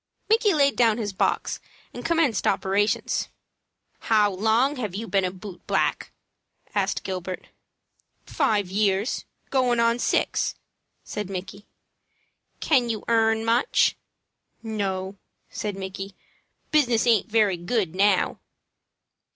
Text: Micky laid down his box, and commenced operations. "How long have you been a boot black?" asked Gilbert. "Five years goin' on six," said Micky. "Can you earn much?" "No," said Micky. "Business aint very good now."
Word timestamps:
Micky 0.31 0.51
laid 0.51 0.75
down 0.75 0.97
his 0.97 1.13
box, 1.13 1.59
and 1.93 2.03
commenced 2.03 2.47
operations. 2.47 3.29
"How 3.99 4.31
long 4.33 4.77
have 4.77 4.95
you 4.95 5.07
been 5.07 5.23
a 5.25 5.29
boot 5.29 5.61
black?" 5.67 6.11
asked 6.73 7.03
Gilbert. 7.03 7.49
"Five 8.25 8.67
years 8.71 9.25
goin' 9.51 9.79
on 9.79 9.99
six," 9.99 10.55
said 11.03 11.29
Micky. 11.29 11.67
"Can 12.59 12.89
you 12.89 13.03
earn 13.07 13.45
much?" 13.45 13.95
"No," 14.63 15.17
said 15.51 15.75
Micky. 15.77 16.15
"Business 16.71 17.05
aint 17.05 17.27
very 17.29 17.55
good 17.57 17.93
now." 17.93 18.39